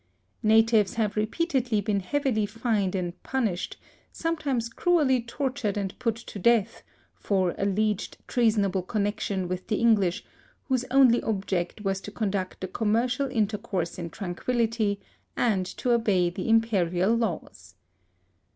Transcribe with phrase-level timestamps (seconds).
[0.41, 3.77] Natives have repeatedly been heavily fined and punished,
[4.11, 6.81] sometimes cruelly tortured and put to death,
[7.13, 10.23] for alleged treasonable connection with the English,
[10.63, 14.99] whose only object was to conduct a commercial intercourse in tranquillity,
[15.37, 17.75] and to obey the Imperial laws.